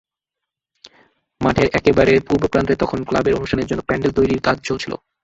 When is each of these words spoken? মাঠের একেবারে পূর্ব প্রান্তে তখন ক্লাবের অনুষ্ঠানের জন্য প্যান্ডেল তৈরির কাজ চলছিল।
মাঠের 1.41 1.67
একেবারে 1.73 2.13
পূর্ব 2.27 2.43
প্রান্তে 2.47 2.73
তখন 2.75 2.99
ক্লাবের 3.03 3.37
অনুষ্ঠানের 3.37 3.69
জন্য 3.69 3.81
প্যান্ডেল 3.83 4.11
তৈরির 4.13 4.45
কাজ 4.47 4.57
চলছিল। 4.67 4.93